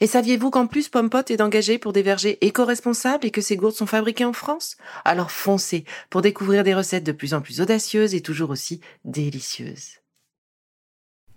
Et 0.00 0.06
saviez-vous 0.06 0.50
qu'en 0.50 0.66
plus 0.66 0.88
Pompot 0.88 1.24
est 1.28 1.40
engagé 1.40 1.78
pour 1.78 1.92
des 1.92 2.02
vergers 2.02 2.38
éco-responsables 2.40 3.26
et 3.26 3.30
que 3.30 3.40
ces 3.40 3.56
gourdes 3.56 3.74
sont 3.74 3.86
fabriquées 3.86 4.24
en 4.24 4.32
France? 4.32 4.76
Alors 5.04 5.30
foncez 5.30 5.84
pour 6.10 6.22
découvrir 6.22 6.64
des 6.64 6.74
recettes 6.74 7.04
de 7.04 7.12
plus 7.12 7.34
en 7.34 7.40
plus 7.40 7.60
audacieuses 7.60 8.14
et 8.14 8.20
toujours 8.20 8.50
aussi 8.50 8.80
délicieuses. 9.04 9.98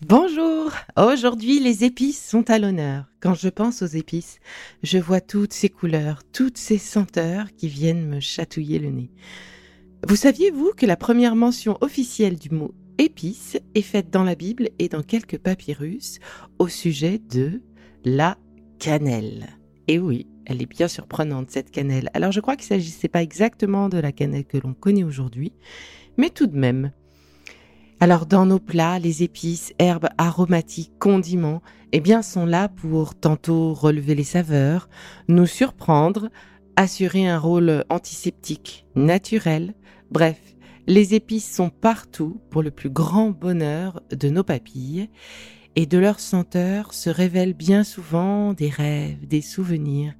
Bonjour 0.05 0.71
Aujourd'hui, 0.95 1.59
les 1.59 1.83
épices 1.83 2.23
sont 2.23 2.49
à 2.51 2.59
l'honneur. 2.59 3.05
Quand 3.19 3.33
je 3.33 3.49
pense 3.49 3.81
aux 3.81 3.87
épices, 3.87 4.39
je 4.83 4.99
vois 4.99 5.21
toutes 5.21 5.53
ces 5.53 5.69
couleurs, 5.69 6.21
toutes 6.31 6.59
ces 6.59 6.77
senteurs 6.77 7.47
qui 7.55 7.67
viennent 7.67 8.07
me 8.07 8.19
chatouiller 8.19 8.77
le 8.77 8.89
nez. 8.89 9.11
Vous 10.07 10.15
saviez-vous 10.15 10.73
que 10.77 10.85
la 10.85 10.97
première 10.97 11.35
mention 11.35 11.77
officielle 11.81 12.37
du 12.37 12.51
mot 12.51 12.75
épice 12.99 13.57
est 13.73 13.81
faite 13.81 14.11
dans 14.11 14.23
la 14.23 14.35
Bible 14.35 14.69
et 14.77 14.87
dans 14.87 15.01
quelques 15.01 15.39
papyrus 15.39 16.19
au 16.59 16.67
sujet 16.67 17.17
de 17.17 17.61
la 18.05 18.37
cannelle. 18.79 19.47
Et 19.87 19.99
oui, 19.99 20.27
elle 20.45 20.61
est 20.61 20.65
bien 20.65 20.87
surprenante 20.87 21.51
cette 21.51 21.71
cannelle. 21.71 22.09
Alors 22.13 22.31
je 22.31 22.39
crois 22.39 22.55
qu'il 22.55 22.65
ne 22.65 22.79
s'agissait 22.79 23.07
pas 23.07 23.21
exactement 23.21 23.89
de 23.89 23.97
la 23.97 24.11
cannelle 24.11 24.45
que 24.45 24.57
l'on 24.57 24.73
connaît 24.73 25.03
aujourd'hui, 25.03 25.53
mais 26.17 26.29
tout 26.29 26.47
de 26.47 26.57
même. 26.57 26.91
Alors 27.99 28.25
dans 28.25 28.45
nos 28.45 28.59
plats, 28.59 28.99
les 28.99 29.23
épices, 29.23 29.73
herbes 29.79 30.09
aromatiques, 30.17 30.93
condiments, 30.99 31.61
eh 31.93 31.99
bien 31.99 32.21
sont 32.21 32.45
là 32.45 32.69
pour 32.69 33.15
tantôt 33.15 33.73
relever 33.73 34.13
les 34.13 34.23
saveurs, 34.23 34.89
nous 35.27 35.47
surprendre, 35.47 36.29
assurer 36.75 37.27
un 37.27 37.39
rôle 37.39 37.85
antiseptique 37.89 38.85
naturel. 38.95 39.73
Bref, 40.11 40.39
les 40.85 41.15
épices 41.15 41.53
sont 41.53 41.69
partout 41.69 42.39
pour 42.49 42.61
le 42.61 42.71
plus 42.71 42.89
grand 42.89 43.31
bonheur 43.31 44.01
de 44.11 44.29
nos 44.29 44.43
papilles 44.43 45.09
et 45.77 45.85
de 45.85 45.99
leur 45.99 46.19
senteur 46.19 46.91
se 46.91 47.11
révèlent 47.11 47.53
bien 47.53 47.83
souvent 47.83 48.53
des 48.53 48.69
rêves, 48.69 49.27
des 49.27 49.41
souvenirs. 49.41 50.15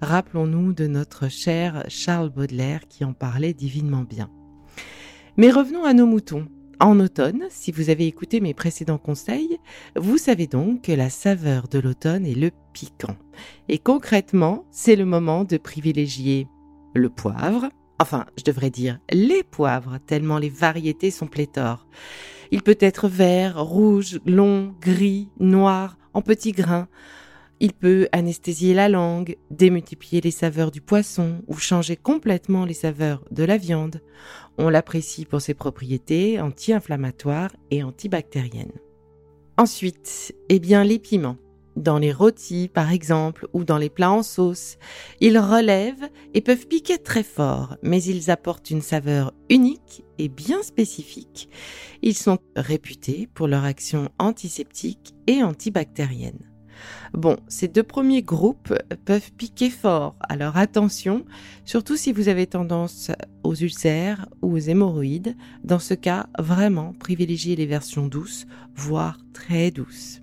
Rappelons-nous 0.00 0.72
de 0.72 0.88
notre 0.88 1.28
cher 1.28 1.84
Charles 1.86 2.30
Baudelaire 2.30 2.80
qui 2.88 3.04
en 3.04 3.12
parlait 3.12 3.54
divinement 3.54 4.02
bien. 4.02 4.28
Mais 5.36 5.52
revenons 5.52 5.84
à 5.84 5.94
nos 5.94 6.06
moutons. 6.06 6.48
En 6.80 6.98
automne, 6.98 7.44
si 7.48 7.70
vous 7.70 7.90
avez 7.90 8.08
écouté 8.08 8.40
mes 8.40 8.54
précédents 8.54 8.98
conseils, 8.98 9.58
vous 9.94 10.18
savez 10.18 10.48
donc 10.48 10.82
que 10.82 10.92
la 10.92 11.10
saveur 11.10 11.68
de 11.68 11.78
l'automne 11.78 12.26
est 12.26 12.34
le 12.34 12.50
piquant. 12.72 13.16
Et 13.68 13.78
concrètement, 13.78 14.64
c'est 14.72 14.96
le 14.96 15.04
moment 15.04 15.44
de 15.44 15.58
privilégier 15.58 16.48
le 16.94 17.08
poivre, 17.08 17.68
enfin, 18.00 18.26
je 18.36 18.42
devrais 18.42 18.70
dire 18.70 18.98
les 19.12 19.44
poivres, 19.44 19.98
tellement 20.04 20.38
les 20.38 20.50
variétés 20.50 21.12
sont 21.12 21.28
pléthores. 21.28 21.86
Il 22.50 22.62
peut 22.62 22.78
être 22.80 23.08
vert, 23.08 23.62
rouge, 23.62 24.20
long, 24.26 24.74
gris, 24.80 25.28
noir, 25.38 25.98
en 26.14 26.22
petits 26.22 26.52
grains. 26.52 26.88
Il 27.60 27.72
peut 27.72 28.08
anesthésier 28.12 28.72
la 28.72 28.88
langue, 28.88 29.36
démultiplier 29.50 30.20
les 30.20 30.30
saveurs 30.30 30.70
du 30.70 30.80
poisson 30.80 31.42
ou 31.48 31.56
changer 31.56 31.96
complètement 31.96 32.64
les 32.64 32.74
saveurs 32.74 33.24
de 33.30 33.44
la 33.44 33.56
viande. 33.56 34.00
On 34.58 34.68
l'apprécie 34.68 35.24
pour 35.24 35.40
ses 35.40 35.54
propriétés 35.54 36.40
anti-inflammatoires 36.40 37.54
et 37.70 37.82
antibactériennes. 37.82 38.72
Ensuite, 39.56 40.34
eh 40.48 40.60
bien 40.60 40.84
les 40.84 41.00
piments 41.00 41.36
dans 41.78 41.98
les 41.98 42.12
rôtis 42.12 42.68
par 42.68 42.92
exemple 42.92 43.48
ou 43.52 43.64
dans 43.64 43.78
les 43.78 43.88
plats 43.88 44.10
en 44.10 44.22
sauce. 44.22 44.76
Ils 45.20 45.38
relèvent 45.38 46.08
et 46.34 46.40
peuvent 46.40 46.66
piquer 46.66 46.98
très 46.98 47.22
fort, 47.22 47.76
mais 47.82 48.02
ils 48.02 48.30
apportent 48.30 48.70
une 48.70 48.82
saveur 48.82 49.32
unique 49.48 50.04
et 50.18 50.28
bien 50.28 50.62
spécifique. 50.62 51.48
Ils 52.02 52.16
sont 52.16 52.38
réputés 52.56 53.28
pour 53.32 53.48
leur 53.48 53.64
action 53.64 54.10
antiseptique 54.18 55.14
et 55.26 55.42
antibactérienne. 55.42 56.48
Bon, 57.12 57.36
ces 57.48 57.66
deux 57.66 57.82
premiers 57.82 58.22
groupes 58.22 58.72
peuvent 59.04 59.32
piquer 59.32 59.70
fort, 59.70 60.14
alors 60.28 60.56
attention, 60.56 61.24
surtout 61.64 61.96
si 61.96 62.12
vous 62.12 62.28
avez 62.28 62.46
tendance 62.46 63.10
aux 63.42 63.54
ulcères 63.54 64.28
ou 64.42 64.52
aux 64.52 64.58
hémorroïdes. 64.58 65.36
Dans 65.64 65.80
ce 65.80 65.94
cas, 65.94 66.26
vraiment 66.38 66.92
privilégiez 66.92 67.56
les 67.56 67.66
versions 67.66 68.06
douces, 68.06 68.46
voire 68.76 69.18
très 69.32 69.70
douces. 69.70 70.20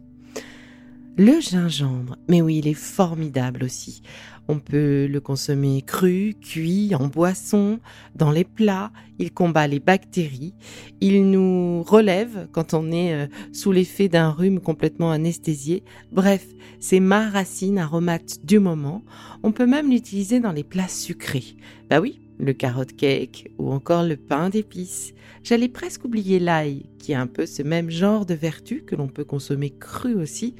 Le 1.17 1.39
gingembre, 1.39 2.17
mais 2.27 2.41
oui, 2.41 2.57
il 2.57 2.67
est 2.67 2.73
formidable 2.73 3.63
aussi. 3.63 4.01
On 4.49 4.59
peut 4.59 5.07
le 5.09 5.21
consommer 5.21 5.81
cru, 5.81 6.35
cuit, 6.41 6.93
en 6.93 7.07
boisson, 7.07 7.79
dans 8.15 8.31
les 8.31 8.43
plats. 8.43 8.91
Il 9.17 9.31
combat 9.31 9.65
les 9.65 9.79
bactéries. 9.79 10.55
Il 10.99 11.31
nous 11.31 11.83
relève 11.83 12.49
quand 12.51 12.73
on 12.73 12.91
est 12.91 13.13
euh, 13.13 13.27
sous 13.53 13.71
l'effet 13.71 14.09
d'un 14.09 14.29
rhume 14.29 14.59
complètement 14.59 15.09
anesthésié. 15.09 15.85
Bref, 16.11 16.45
c'est 16.81 16.99
ma 16.99 17.29
racine 17.29 17.77
aromate 17.77 18.45
du 18.45 18.59
moment. 18.59 19.01
On 19.41 19.53
peut 19.53 19.67
même 19.67 19.89
l'utiliser 19.89 20.41
dans 20.41 20.51
les 20.51 20.65
plats 20.65 20.89
sucrés. 20.89 21.55
Bah 21.89 22.01
oui, 22.01 22.24
le 22.39 22.53
carotte 22.53 22.95
cake 22.95 23.51
ou 23.57 23.71
encore 23.71 24.03
le 24.03 24.17
pain 24.17 24.49
d'épices. 24.49 25.13
J'allais 25.43 25.69
presque 25.69 26.05
oublier 26.05 26.39
l'ail, 26.39 26.85
qui 26.99 27.13
a 27.13 27.21
un 27.21 27.27
peu 27.27 27.45
ce 27.45 27.61
même 27.61 27.89
genre 27.89 28.25
de 28.25 28.33
vertu 28.33 28.83
que 28.83 28.95
l'on 28.95 29.07
peut 29.07 29.23
consommer 29.23 29.69
cru 29.69 30.15
aussi. 30.15 30.55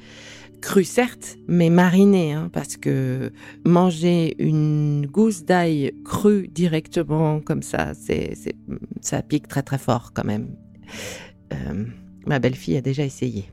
Cru 0.60 0.84
certes, 0.84 1.36
mais 1.48 1.70
mariné, 1.70 2.32
hein, 2.32 2.50
parce 2.52 2.76
que 2.76 3.32
manger 3.64 4.34
une 4.38 5.06
gousse 5.06 5.44
d'ail 5.44 5.92
crue 6.04 6.48
directement 6.48 7.40
comme 7.40 7.62
ça, 7.62 7.94
c'est, 7.94 8.34
ça 9.00 9.22
pique 9.22 9.48
très 9.48 9.62
très 9.62 9.78
fort 9.78 10.12
quand 10.14 10.24
même. 10.24 10.56
Euh, 11.52 11.84
ma 12.26 12.38
belle-fille 12.38 12.76
a 12.76 12.80
déjà 12.80 13.04
essayé. 13.04 13.44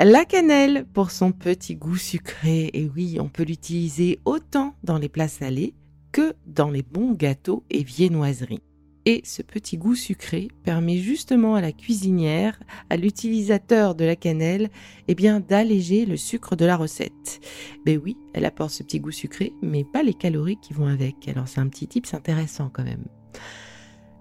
La 0.00 0.24
cannelle 0.24 0.86
pour 0.92 1.10
son 1.10 1.32
petit 1.32 1.74
goût 1.74 1.96
sucré, 1.96 2.70
et 2.72 2.88
oui, 2.94 3.18
on 3.20 3.28
peut 3.28 3.42
l'utiliser 3.42 4.20
autant 4.24 4.76
dans 4.84 4.98
les 4.98 5.08
plats 5.08 5.26
salés 5.26 5.74
que 6.12 6.34
dans 6.46 6.70
les 6.70 6.82
bons 6.82 7.12
gâteaux 7.12 7.64
et 7.70 7.82
viennoiseries. 7.82 8.62
Et 9.04 9.22
ce 9.24 9.40
petit 9.40 9.78
goût 9.78 9.94
sucré 9.94 10.48
permet 10.64 10.98
justement 10.98 11.54
à 11.54 11.62
la 11.62 11.72
cuisinière, 11.72 12.60
à 12.90 12.96
l'utilisateur 12.98 13.94
de 13.94 14.04
la 14.04 14.16
cannelle, 14.16 14.68
eh 15.06 15.14
bien 15.14 15.40
d'alléger 15.40 16.04
le 16.04 16.18
sucre 16.18 16.56
de 16.56 16.66
la 16.66 16.76
recette. 16.76 17.40
Ben 17.86 17.98
oui, 18.04 18.18
elle 18.34 18.44
apporte 18.44 18.72
ce 18.72 18.82
petit 18.82 19.00
goût 19.00 19.10
sucré, 19.10 19.54
mais 19.62 19.84
pas 19.84 20.02
les 20.02 20.12
calories 20.12 20.58
qui 20.60 20.74
vont 20.74 20.88
avec. 20.88 21.26
Alors 21.26 21.48
c'est 21.48 21.60
un 21.60 21.68
petit 21.68 21.88
c'est 22.04 22.16
intéressant 22.16 22.70
quand 22.70 22.84
même. 22.84 23.06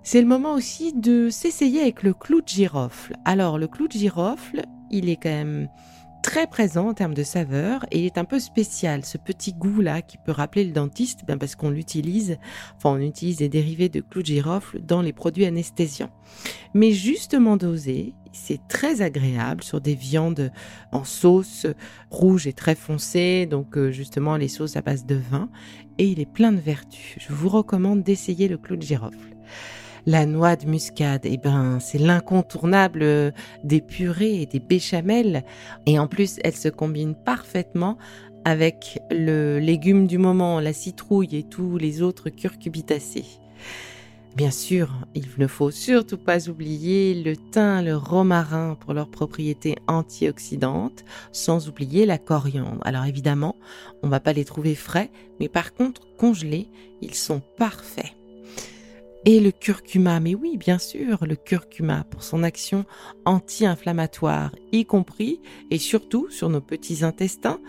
C'est 0.03 0.21
le 0.21 0.27
moment 0.27 0.53
aussi 0.53 0.93
de 0.93 1.29
s'essayer 1.29 1.81
avec 1.81 2.01
le 2.01 2.13
clou 2.13 2.39
de 2.39 2.47
girofle. 2.47 3.17
Alors 3.25 3.57
le 3.57 3.67
clou 3.67 3.89
de 3.89 3.93
girofle, 3.93 4.63
il 4.89 5.09
est 5.09 5.17
quand 5.17 5.27
même 5.27 5.67
très 6.27 6.45
présent 6.45 6.89
en 6.89 6.93
termes 6.93 7.13
de 7.13 7.23
saveur 7.23 7.85
et 7.89 7.99
il 7.99 8.05
est 8.05 8.17
un 8.17 8.25
peu 8.25 8.37
spécial, 8.41 9.05
ce 9.05 9.17
petit 9.17 9.53
goût-là 9.53 10.01
qui 10.01 10.17
peut 10.17 10.33
rappeler 10.33 10.65
le 10.65 10.73
dentiste 10.73 11.21
ben 11.25 11.37
parce 11.37 11.55
qu'on 11.55 11.69
l'utilise, 11.69 12.35
enfin 12.75 12.89
on 12.89 12.99
utilise 12.99 13.37
des 13.37 13.47
dérivés 13.47 13.87
de 13.87 14.01
clou 14.01 14.23
de 14.23 14.27
girofle 14.27 14.81
dans 14.81 15.01
les 15.01 15.13
produits 15.13 15.45
anesthésiants. 15.45 16.11
Mais 16.73 16.91
justement 16.91 17.55
dosé, 17.55 18.13
c'est 18.33 18.59
très 18.67 19.01
agréable 19.01 19.63
sur 19.63 19.79
des 19.79 19.95
viandes 19.95 20.51
en 20.91 21.05
sauce 21.05 21.65
rouge 22.11 22.45
et 22.45 22.53
très 22.53 22.75
foncée, 22.75 23.45
donc 23.45 23.77
euh, 23.77 23.91
justement 23.91 24.35
les 24.35 24.49
sauces 24.49 24.75
à 24.75 24.81
base 24.81 25.05
de 25.05 25.15
vin, 25.15 25.47
et 25.97 26.07
il 26.07 26.19
est 26.19 26.29
plein 26.29 26.51
de 26.51 26.59
vertus. 26.59 27.15
Je 27.19 27.31
vous 27.31 27.47
recommande 27.47 28.03
d'essayer 28.03 28.49
le 28.49 28.57
clou 28.57 28.75
de 28.75 28.81
girofle. 28.81 29.33
La 30.09 30.25
noix 30.25 30.55
de 30.55 30.65
muscade, 30.67 31.25
eh 31.25 31.35
ben, 31.35 31.81
c'est 31.81 31.97
l'incontournable 31.97 33.03
euh, 33.03 33.31
des 33.65 33.81
purées 33.81 34.41
et 34.41 34.45
des 34.45 34.61
béchamels. 34.61 35.43
Et 35.85 35.99
en 35.99 36.07
plus, 36.07 36.39
elle 36.45 36.55
se 36.55 36.69
combine 36.69 37.13
parfaitement 37.13 37.97
avec 38.45 38.99
le 39.11 39.59
légume 39.59 40.07
du 40.07 40.17
moment, 40.17 40.61
la 40.61 40.71
citrouille 40.71 41.35
et 41.35 41.43
tous 41.43 41.77
les 41.77 42.01
autres 42.01 42.29
curcubitacées. 42.29 43.25
Bien 44.37 44.49
sûr, 44.49 44.93
il 45.13 45.25
ne 45.39 45.47
faut 45.47 45.71
surtout 45.71 46.17
pas 46.17 46.47
oublier 46.47 47.21
le 47.21 47.35
thym, 47.35 47.83
le 47.83 47.97
romarin 47.97 48.77
pour 48.79 48.93
leurs 48.93 49.11
propriétés 49.11 49.75
antioxydantes, 49.87 51.03
sans 51.33 51.67
oublier 51.67 52.05
la 52.05 52.17
coriandre. 52.17 52.79
Alors 52.85 53.03
évidemment, 53.03 53.57
on 54.03 54.07
va 54.07 54.21
pas 54.21 54.31
les 54.31 54.45
trouver 54.45 54.75
frais, 54.75 55.11
mais 55.41 55.49
par 55.49 55.73
contre 55.73 56.07
congelés, 56.15 56.69
ils 57.01 57.15
sont 57.15 57.41
parfaits. 57.57 58.13
Et 59.29 59.41
le 59.41 59.51
curcuma, 59.51 60.21
mais 60.21 60.35
oui, 60.35 60.55
bien 60.55 60.77
sûr, 60.77 61.25
le 61.25 61.35
curcuma 61.35 62.05
pour 62.09 62.23
son 62.23 62.43
action 62.43 62.85
anti-inflammatoire, 63.25 64.55
y 64.71 64.85
compris 64.85 65.41
et 65.69 65.79
surtout 65.79 66.29
sur 66.29 66.47
nos 66.47 66.61
petits 66.61 67.03
intestins, 67.03 67.59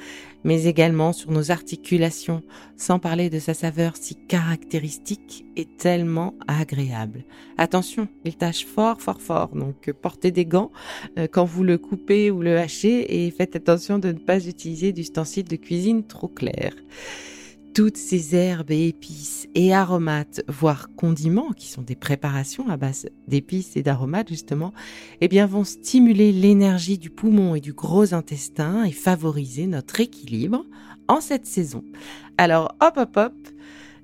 mais 0.44 0.66
également 0.66 1.12
sur 1.12 1.32
nos 1.32 1.50
articulations, 1.50 2.44
sans 2.76 3.00
parler 3.00 3.28
de 3.28 3.40
sa 3.40 3.55
saveur 3.55 3.96
si 3.96 4.14
caractéristique 4.14 5.46
et 5.56 5.64
tellement 5.64 6.34
agréable. 6.46 7.25
Attention, 7.56 8.06
il 8.25 8.37
tâche 8.37 8.64
fort, 8.64 9.00
fort, 9.00 9.20
fort, 9.20 9.49
donc 9.49 9.90
portez 10.00 10.31
des 10.31 10.46
gants 10.46 10.70
euh, 11.19 11.26
quand 11.26 11.44
vous 11.44 11.64
le 11.64 11.76
coupez 11.76 12.31
ou 12.31 12.40
le 12.40 12.56
hachez 12.56 13.26
et 13.26 13.32
faites 13.32 13.56
attention 13.56 13.99
de 13.99 14.12
ne 14.12 14.19
pas 14.19 14.46
utiliser 14.46 14.93
d'ustensiles 14.93 15.49
de 15.49 15.56
cuisine 15.56 16.06
trop 16.06 16.28
clairs 16.28 16.76
toutes 17.78 17.96
ces 17.96 18.34
herbes 18.34 18.72
et 18.72 18.88
épices 18.88 19.46
et 19.54 19.72
aromates, 19.72 20.42
voire 20.48 20.88
condiments, 20.96 21.52
qui 21.52 21.69
sont 21.69 21.82
des 21.82 21.94
préparations 21.94 22.69
à 22.69 22.76
base 22.76 23.06
d'épices 23.28 23.76
et 23.76 23.84
d'aromates 23.84 24.30
justement, 24.30 24.72
eh 25.20 25.28
bien 25.28 25.46
vont 25.46 25.62
stimuler 25.62 26.32
l'énergie 26.32 26.98
du 26.98 27.08
poumon 27.08 27.54
et 27.54 27.60
du 27.60 27.72
gros 27.72 28.14
intestin 28.14 28.82
et 28.82 28.90
favoriser 28.90 29.69
notre 29.69 30.00
équilibre 30.00 30.66
en 31.06 31.20
cette 31.20 31.46
saison. 31.46 31.84
Alors 32.36 32.75
hop 32.82 32.94
hop 32.96 33.16
hop, 33.16 33.34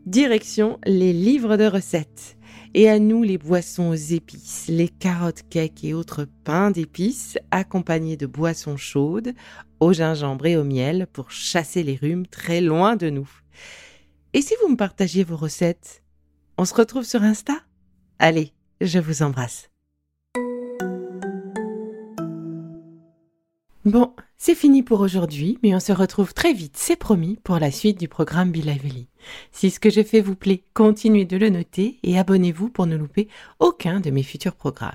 direction 0.06 0.78
les 0.86 1.12
livres 1.12 1.56
de 1.56 1.66
recettes. 1.66 2.36
Et 2.74 2.88
à 2.88 3.00
nous 3.00 3.24
les 3.24 3.38
boissons 3.38 3.88
aux 3.88 3.94
épices, 3.94 4.66
les 4.68 4.88
carottes 4.88 5.42
cakes 5.50 5.82
et 5.82 5.94
autres 5.94 6.28
pains 6.44 6.70
d'épices 6.70 7.38
accompagnés 7.50 8.16
de 8.16 8.26
boissons 8.26 8.76
chaudes 8.76 9.32
au 9.80 9.92
gingembre 9.92 10.46
et 10.46 10.56
au 10.56 10.62
miel 10.62 11.08
pour 11.12 11.32
chasser 11.32 11.82
les 11.82 11.96
rhumes 11.96 12.28
très 12.28 12.60
loin 12.60 12.94
de 12.94 13.10
nous. 13.10 13.43
Et 14.32 14.42
si 14.42 14.54
vous 14.62 14.68
me 14.68 14.76
partagiez 14.76 15.24
vos 15.24 15.36
recettes 15.36 16.02
On 16.58 16.64
se 16.64 16.74
retrouve 16.74 17.04
sur 17.04 17.22
Insta? 17.22 17.54
Allez, 18.18 18.52
je 18.80 18.98
vous 18.98 19.22
embrasse. 19.22 19.70
Bon, 23.84 24.14
c'est 24.38 24.54
fini 24.54 24.82
pour 24.82 25.00
aujourd'hui, 25.00 25.58
mais 25.62 25.74
on 25.74 25.80
se 25.80 25.92
retrouve 25.92 26.32
très 26.32 26.54
vite, 26.54 26.76
c'est 26.76 26.96
promis, 26.96 27.38
pour 27.44 27.58
la 27.58 27.70
suite 27.70 28.00
du 28.00 28.08
programme 28.08 28.50
Be. 28.50 28.60
Si 29.52 29.70
ce 29.70 29.78
que 29.78 29.90
je 29.90 30.02
fais 30.02 30.22
vous 30.22 30.36
plaît, 30.36 30.62
continuez 30.72 31.26
de 31.26 31.36
le 31.36 31.50
noter 31.50 31.98
et 32.02 32.18
abonnez-vous 32.18 32.70
pour 32.70 32.86
ne 32.86 32.96
louper 32.96 33.28
aucun 33.58 34.00
de 34.00 34.10
mes 34.10 34.22
futurs 34.22 34.54
programmes. 34.54 34.94